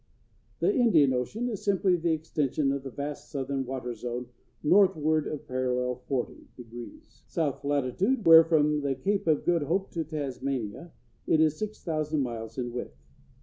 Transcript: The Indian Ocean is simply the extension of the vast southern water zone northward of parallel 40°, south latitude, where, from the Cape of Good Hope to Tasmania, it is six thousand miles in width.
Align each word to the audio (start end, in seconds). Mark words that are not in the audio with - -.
The 0.61 0.73
Indian 0.75 1.13
Ocean 1.13 1.47
is 1.47 1.63
simply 1.63 1.95
the 1.95 2.11
extension 2.11 2.71
of 2.71 2.81
the 2.81 2.89
vast 2.89 3.29
southern 3.29 3.67
water 3.67 3.93
zone 3.93 4.29
northward 4.63 5.27
of 5.27 5.47
parallel 5.47 6.01
40°, 6.09 6.43
south 7.27 7.63
latitude, 7.63 8.25
where, 8.25 8.43
from 8.43 8.81
the 8.81 8.95
Cape 8.95 9.27
of 9.27 9.45
Good 9.45 9.61
Hope 9.61 9.91
to 9.91 10.03
Tasmania, 10.03 10.91
it 11.27 11.39
is 11.39 11.59
six 11.59 11.83
thousand 11.83 12.21
miles 12.23 12.57
in 12.57 12.71
width. 12.71 12.97